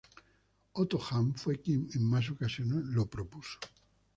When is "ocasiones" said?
2.31-2.85